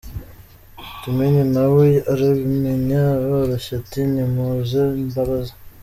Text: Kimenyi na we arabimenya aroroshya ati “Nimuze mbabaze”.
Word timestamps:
Kimenyi 0.99 1.43
na 1.53 1.65
we 1.75 1.87
arabimenya 2.11 3.01
aroroshya 3.17 3.73
ati 3.81 3.99
“Nimuze 4.13 4.81
mbabaze”. 5.05 5.53